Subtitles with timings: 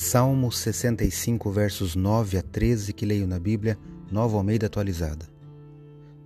[0.00, 3.76] Salmo 65, versos 9 a 13, que leio na Bíblia,
[4.12, 5.26] Nova Almeida atualizada.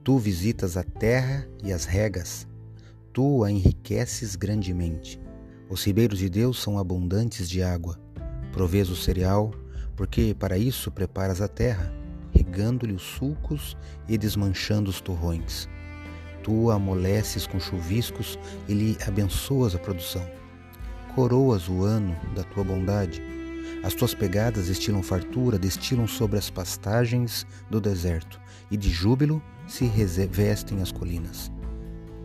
[0.05, 2.46] Tu visitas a terra e as regas,
[3.14, 5.19] tu a enriqueces grandemente.
[5.71, 7.98] Os ribeiros de Deus são abundantes de água.
[8.53, 9.55] Provês o cereal,
[9.96, 11.91] porque para isso preparas a terra,
[12.30, 13.75] regando-lhe os sulcos
[14.07, 15.66] e desmanchando os torrões.
[16.43, 18.39] Tu a amoleces com chuviscos
[18.69, 20.30] e lhe abençoas a produção.
[21.15, 23.41] Coroas o ano da tua bondade
[23.83, 28.41] as tuas pegadas destilam fartura, destilam sobre as pastagens do deserto,
[28.71, 31.51] e de júbilo se revestem as colinas.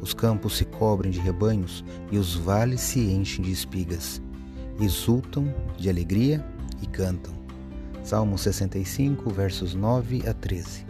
[0.02, 4.22] Os campos se cobrem de rebanhos e os vales se enchem de espigas.
[4.80, 6.46] Exultam de alegria
[6.82, 7.34] e cantam.
[8.04, 10.86] Salmo 65, versos 9 a 13.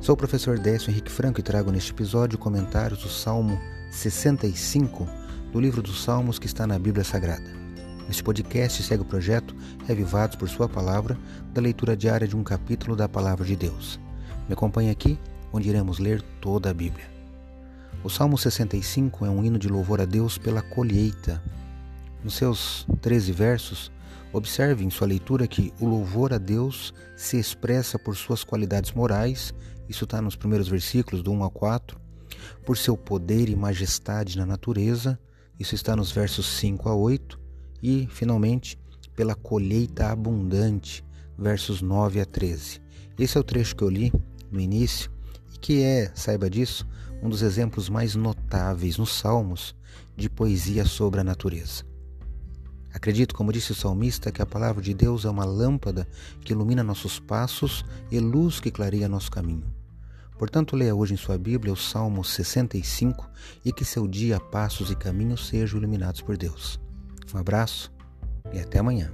[0.00, 3.58] Sou o professor Décio Henrique Franco e trago neste episódio comentários do Salmo
[3.90, 5.06] 65
[5.52, 7.63] do livro dos Salmos que está na Bíblia Sagrada.
[8.08, 11.18] Este podcast segue o projeto Revivados por Sua Palavra,
[11.54, 13.98] da leitura diária de um capítulo da Palavra de Deus.
[14.46, 15.18] Me acompanhe aqui,
[15.50, 17.10] onde iremos ler toda a Bíblia.
[18.02, 21.42] O Salmo 65 é um hino de louvor a Deus pela colheita.
[22.22, 23.90] Nos seus 13 versos,
[24.34, 29.54] observe em sua leitura que o louvor a Deus se expressa por suas qualidades morais,
[29.88, 31.98] isso está nos primeiros versículos, do 1 a 4,
[32.66, 35.18] por seu poder e majestade na natureza,
[35.58, 37.43] isso está nos versos 5 a 8,
[37.84, 38.78] e, finalmente,
[39.14, 41.04] pela colheita abundante,
[41.36, 42.80] versos 9 a 13.
[43.18, 44.10] Esse é o trecho que eu li
[44.50, 45.10] no início
[45.54, 46.88] e que é, saiba disso,
[47.22, 49.76] um dos exemplos mais notáveis nos Salmos
[50.16, 51.84] de poesia sobre a natureza.
[52.90, 56.08] Acredito, como disse o salmista, que a palavra de Deus é uma lâmpada
[56.40, 59.66] que ilumina nossos passos e luz que clareia nosso caminho.
[60.38, 63.28] Portanto, leia hoje em sua Bíblia o Salmo 65
[63.62, 66.82] e que seu dia, passos e caminhos sejam iluminados por Deus.
[67.34, 67.92] Um abraço
[68.52, 69.12] e até amanhã.